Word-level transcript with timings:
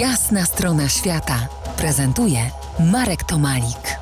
Jasna 0.00 0.44
strona 0.44 0.88
świata 0.88 1.48
prezentuje 1.78 2.38
Marek 2.92 3.24
Tomalik. 3.24 3.98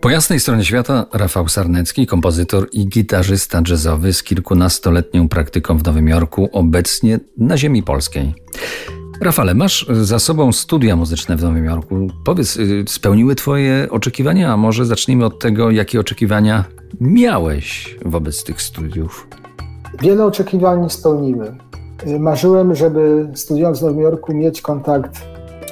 Po 0.00 0.10
jasnej 0.10 0.40
stronie 0.40 0.64
świata 0.64 1.06
Rafał 1.12 1.48
Sarnecki, 1.48 2.06
kompozytor 2.06 2.68
i 2.72 2.88
gitarzysta 2.88 3.62
jazzowy 3.68 4.12
z 4.12 4.22
kilkunastoletnią 4.22 5.28
praktyką 5.28 5.78
w 5.78 5.84
Nowym 5.84 6.08
Jorku, 6.08 6.48
obecnie 6.52 7.20
na 7.38 7.56
ziemi 7.56 7.82
polskiej. 7.82 8.34
Rafale, 9.20 9.54
masz 9.54 9.86
za 10.02 10.18
sobą 10.18 10.52
studia 10.52 10.96
muzyczne 10.96 11.36
w 11.36 11.42
Nowym 11.42 11.64
Jorku. 11.64 12.08
Powiedz, 12.24 12.56
y, 12.56 12.84
spełniły 12.88 13.34
Twoje 13.34 13.86
oczekiwania, 13.90 14.52
a 14.52 14.56
może 14.56 14.86
zacznijmy 14.86 15.24
od 15.24 15.38
tego, 15.38 15.70
jakie 15.70 16.00
oczekiwania 16.00 16.64
miałeś 17.00 17.96
wobec 18.04 18.44
tych 18.44 18.62
studiów? 18.62 19.28
Wiele 20.02 20.24
oczekiwań 20.24 20.90
spełniły. 20.90 21.56
Marzyłem, 22.06 22.74
żeby 22.74 23.28
studiując 23.34 23.78
w 23.78 23.82
Nowym 23.82 24.00
Jorku 24.00 24.34
mieć 24.34 24.62
kontakt 24.62 25.10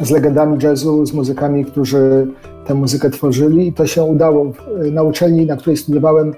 z 0.00 0.10
legendami 0.10 0.58
jazzu, 0.62 1.06
z 1.06 1.12
muzykami, 1.12 1.64
którzy 1.64 2.26
tę 2.66 2.74
muzykę 2.74 3.10
tworzyli 3.10 3.68
i 3.68 3.72
to 3.72 3.86
się 3.86 4.04
udało. 4.04 4.52
Na 4.92 5.02
uczelni, 5.02 5.46
na 5.46 5.56
której 5.56 5.76
studiowałem, 5.76 6.34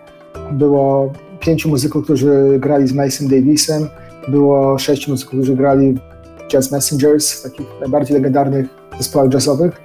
było 0.52 1.12
pięciu 1.40 1.68
muzyków, 1.68 2.04
którzy 2.04 2.58
grali 2.58 2.88
z 2.88 2.94
Mason 2.94 3.28
Davisem, 3.28 3.88
było 4.28 4.78
sześciu 4.78 5.10
muzyków, 5.10 5.38
którzy 5.38 5.56
grali 5.56 5.94
w 5.94 6.52
Jazz 6.52 6.72
Messengers, 6.72 7.42
takich 7.42 7.66
najbardziej 7.80 8.16
legendarnych 8.16 8.66
zespołach 8.98 9.32
jazzowych. 9.32 9.80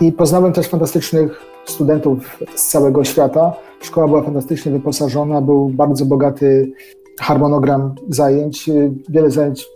I 0.00 0.12
poznałem 0.12 0.52
też 0.52 0.68
fantastycznych 0.68 1.40
studentów 1.64 2.38
z 2.56 2.68
całego 2.68 3.04
świata. 3.04 3.52
Szkoła 3.80 4.08
była 4.08 4.22
fantastycznie 4.22 4.72
wyposażona, 4.72 5.40
był 5.40 5.68
bardzo 5.68 6.04
bogaty 6.04 6.72
harmonogram 7.20 7.94
zajęć, 8.08 8.70
wiele 9.08 9.30
zajęć, 9.30 9.66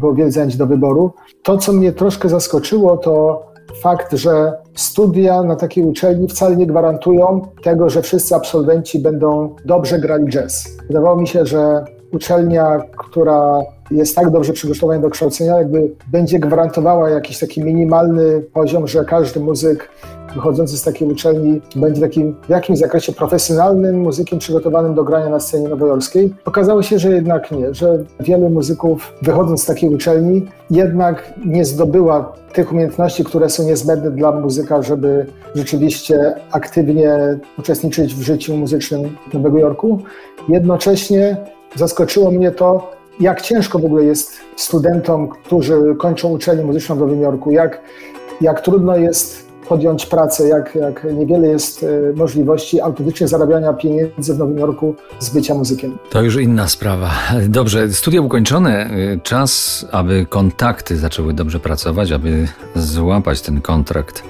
było 0.00 0.14
wiele 0.14 0.32
zajęć 0.32 0.56
do 0.56 0.66
wyboru. 0.66 1.12
To, 1.42 1.58
co 1.58 1.72
mnie 1.72 1.92
troszkę 1.92 2.28
zaskoczyło, 2.28 2.96
to 2.96 3.42
fakt, 3.82 4.12
że 4.12 4.52
studia 4.74 5.42
na 5.42 5.56
takiej 5.56 5.84
uczelni 5.84 6.28
wcale 6.28 6.56
nie 6.56 6.66
gwarantują 6.66 7.42
tego, 7.62 7.90
że 7.90 8.02
wszyscy 8.02 8.34
absolwenci 8.34 8.98
będą 8.98 9.56
dobrze 9.64 9.98
grali 9.98 10.26
jazz. 10.26 10.76
Wydawało 10.86 11.16
mi 11.16 11.28
się, 11.28 11.46
że 11.46 11.84
uczelnia, 12.12 12.82
która 12.96 13.62
jest 13.90 14.16
tak 14.16 14.30
dobrze 14.30 14.52
przygotowana 14.52 15.00
do 15.00 15.10
kształcenia, 15.10 15.56
jakby 15.56 15.90
będzie 16.12 16.38
gwarantowała 16.38 17.10
jakiś 17.10 17.38
taki 17.38 17.64
minimalny 17.64 18.40
poziom, 18.40 18.88
że 18.88 19.04
każdy 19.04 19.40
muzyk 19.40 19.88
wychodzący 20.34 20.78
z 20.78 20.82
takiej 20.82 21.08
uczelni 21.08 21.60
będzie 21.76 22.00
takim 22.00 22.36
w 22.42 22.48
jakimś 22.48 22.78
zakresie 22.78 23.12
profesjonalnym 23.12 24.00
muzykiem 24.00 24.38
przygotowanym 24.38 24.94
do 24.94 25.04
grania 25.04 25.28
na 25.28 25.40
scenie 25.40 25.68
nowojorskiej. 25.68 26.34
Okazało 26.44 26.82
się, 26.82 26.98
że 26.98 27.12
jednak 27.12 27.50
nie, 27.50 27.74
że 27.74 28.04
wielu 28.20 28.50
muzyków 28.50 29.12
wychodząc 29.22 29.62
z 29.62 29.66
takiej 29.66 29.94
uczelni 29.94 30.46
jednak 30.70 31.32
nie 31.46 31.64
zdobyła 31.64 32.32
tych 32.52 32.72
umiejętności, 32.72 33.24
które 33.24 33.50
są 33.50 33.62
niezbędne 33.62 34.10
dla 34.10 34.32
muzyka, 34.32 34.82
żeby 34.82 35.26
rzeczywiście 35.54 36.34
aktywnie 36.50 37.38
uczestniczyć 37.58 38.14
w 38.14 38.22
życiu 38.22 38.56
muzycznym 38.56 39.16
Nowego 39.34 39.58
Jorku. 39.58 39.98
Jednocześnie 40.48 41.36
zaskoczyło 41.76 42.30
mnie 42.30 42.50
to, 42.50 42.90
jak 43.20 43.40
ciężko 43.40 43.78
w 43.78 43.84
ogóle 43.84 44.04
jest 44.04 44.32
studentom, 44.56 45.28
którzy 45.28 45.96
kończą 45.98 46.28
uczelnię 46.28 46.64
muzyczną 46.64 46.96
w 46.96 46.98
Nowym 46.98 47.20
Jorku, 47.20 47.50
jak, 47.50 47.80
jak 48.40 48.60
trudno 48.60 48.96
jest 48.96 49.47
podjąć 49.68 50.06
pracę, 50.06 50.48
jak, 50.48 50.74
jak 50.74 51.06
niewiele 51.14 51.48
jest 51.48 51.82
e, 51.82 52.12
możliwości 52.16 52.80
autentycznie 52.80 53.28
zarabiania 53.28 53.72
pieniędzy 53.72 54.34
w 54.34 54.38
Nowym 54.38 54.58
Jorku 54.58 54.94
z 55.18 55.30
bycia 55.30 55.54
muzykiem. 55.54 55.98
To 56.10 56.22
już 56.22 56.36
inna 56.36 56.68
sprawa. 56.68 57.10
Dobrze, 57.48 57.92
studia 57.92 58.20
ukończone. 58.20 58.90
E, 58.90 59.20
czas, 59.22 59.84
aby 59.92 60.26
kontakty 60.28 60.96
zaczęły 60.96 61.32
dobrze 61.32 61.60
pracować, 61.60 62.12
aby 62.12 62.48
złapać 62.74 63.40
ten 63.40 63.60
kontrakt. 63.60 64.22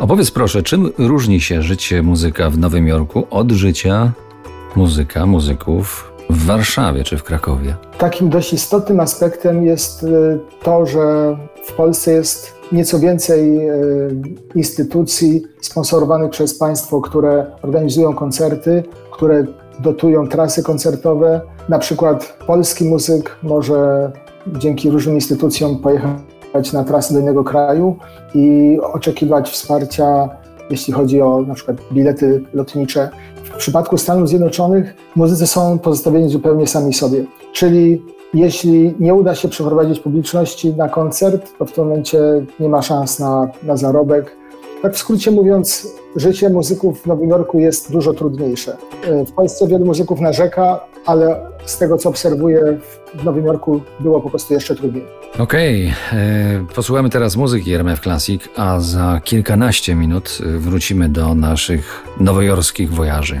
Opowiedz 0.00 0.30
proszę, 0.30 0.62
czym 0.62 0.92
różni 0.98 1.40
się 1.40 1.62
życie 1.62 2.02
muzyka 2.02 2.50
w 2.50 2.58
Nowym 2.58 2.88
Jorku 2.88 3.26
od 3.30 3.50
życia 3.50 4.12
muzyka, 4.76 5.26
muzyków 5.26 6.12
w 6.30 6.46
Warszawie 6.46 7.04
czy 7.04 7.18
w 7.18 7.22
Krakowie? 7.22 7.76
Takim 7.98 8.28
dość 8.28 8.52
istotnym 8.52 9.00
aspektem 9.00 9.66
jest 9.66 10.02
y, 10.02 10.38
to, 10.62 10.86
że 10.86 11.36
w 11.64 11.72
Polsce 11.72 12.12
jest 12.12 12.61
nieco 12.72 12.98
więcej 12.98 13.68
y, 13.70 13.74
instytucji 14.54 15.42
sponsorowanych 15.60 16.30
przez 16.30 16.58
państwo, 16.58 17.00
które 17.00 17.46
organizują 17.62 18.14
koncerty, 18.14 18.82
które 19.10 19.44
dotują 19.80 20.28
trasy 20.28 20.62
koncertowe. 20.62 21.40
Na 21.68 21.78
przykład 21.78 22.38
polski 22.46 22.84
muzyk 22.84 23.36
może 23.42 24.12
dzięki 24.46 24.90
różnym 24.90 25.14
instytucjom 25.14 25.78
pojechać 25.78 26.72
na 26.72 26.84
trasy 26.84 27.14
do 27.14 27.20
innego 27.20 27.44
kraju 27.44 27.96
i 28.34 28.78
oczekiwać 28.82 29.50
wsparcia, 29.50 30.28
jeśli 30.70 30.92
chodzi 30.92 31.22
o 31.22 31.42
na 31.48 31.54
przykład 31.54 31.76
bilety 31.92 32.44
lotnicze 32.54 33.10
w 33.42 33.56
przypadku 33.56 33.98
Stanów 33.98 34.28
Zjednoczonych 34.28 34.94
muzycy 35.16 35.46
są 35.46 35.78
pozostawieni 35.78 36.28
zupełnie 36.28 36.66
sami 36.66 36.94
sobie. 36.94 37.24
Czyli 37.52 38.02
jeśli 38.34 38.94
nie 39.00 39.14
uda 39.14 39.34
się 39.34 39.48
przeprowadzić 39.48 40.00
publiczności 40.00 40.74
na 40.76 40.88
koncert, 40.88 41.58
to 41.58 41.64
w 41.64 41.72
tym 41.72 41.84
momencie 41.84 42.18
nie 42.60 42.68
ma 42.68 42.82
szans 42.82 43.18
na, 43.18 43.48
na 43.62 43.76
zarobek. 43.76 44.36
Tak 44.82 44.94
w 44.94 44.98
skrócie 44.98 45.30
mówiąc, 45.30 45.88
życie 46.16 46.50
muzyków 46.50 47.02
w 47.02 47.06
Nowym 47.06 47.28
Jorku 47.28 47.58
jest 47.58 47.92
dużo 47.92 48.12
trudniejsze. 48.12 48.76
W 49.26 49.32
Polsce 49.32 49.68
wielu 49.68 49.84
muzyków 49.84 50.20
narzeka, 50.20 50.80
ale 51.06 51.40
z 51.64 51.78
tego 51.78 51.98
co 51.98 52.08
obserwuję 52.08 52.78
w 53.14 53.24
Nowym 53.24 53.46
Jorku 53.46 53.80
było 54.00 54.20
po 54.20 54.30
prostu 54.30 54.54
jeszcze 54.54 54.76
trudniej. 54.76 55.04
Okej, 55.38 55.92
okay. 56.08 56.66
posłuchamy 56.74 57.10
teraz 57.10 57.36
muzyki 57.36 57.74
RMF 57.74 58.00
Classic, 58.00 58.42
a 58.56 58.80
za 58.80 59.20
kilkanaście 59.24 59.94
minut 59.94 60.38
wrócimy 60.58 61.08
do 61.08 61.34
naszych 61.34 62.04
nowojorskich 62.20 62.92
wojaży. 62.92 63.40